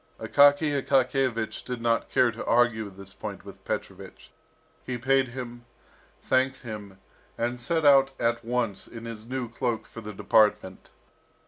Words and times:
Akaky 0.19 0.75
Akakiyevich 0.83 1.63
did 1.63 1.79
not 1.79 2.09
care 2.09 2.31
to 2.31 2.43
argue 2.45 2.89
this 2.89 3.13
point 3.13 3.45
with 3.45 3.63
Petrovich. 3.63 4.31
He 4.83 4.97
paid 4.97 5.27
him, 5.27 5.63
thanked 6.23 6.63
him, 6.63 6.97
and 7.37 7.61
set 7.61 7.85
out 7.85 8.09
at 8.19 8.43
once 8.43 8.87
in 8.87 9.05
his 9.05 9.27
new 9.27 9.47
cloak 9.47 9.85
for 9.85 10.01
the 10.01 10.11
department. 10.11 10.89